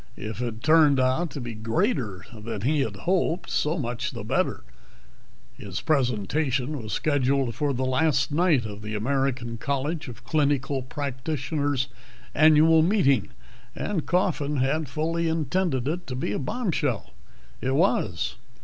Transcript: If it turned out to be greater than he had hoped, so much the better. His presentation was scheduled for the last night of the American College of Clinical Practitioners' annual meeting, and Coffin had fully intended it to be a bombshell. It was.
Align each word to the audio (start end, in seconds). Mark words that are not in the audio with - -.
If 0.17 0.41
it 0.41 0.63
turned 0.63 0.99
out 0.99 1.29
to 1.29 1.39
be 1.39 1.53
greater 1.53 2.25
than 2.35 2.61
he 2.61 2.79
had 2.81 2.95
hoped, 2.95 3.51
so 3.51 3.77
much 3.77 4.09
the 4.09 4.23
better. 4.23 4.63
His 5.55 5.79
presentation 5.79 6.81
was 6.81 6.91
scheduled 6.91 7.53
for 7.53 7.71
the 7.71 7.85
last 7.85 8.31
night 8.31 8.65
of 8.65 8.81
the 8.81 8.95
American 8.95 9.59
College 9.59 10.07
of 10.07 10.23
Clinical 10.23 10.81
Practitioners' 10.81 11.87
annual 12.33 12.81
meeting, 12.81 13.29
and 13.75 14.07
Coffin 14.07 14.57
had 14.57 14.89
fully 14.89 15.27
intended 15.29 15.87
it 15.87 16.07
to 16.07 16.15
be 16.15 16.31
a 16.33 16.39
bombshell. 16.39 17.11
It 17.61 17.75
was. 17.75 18.37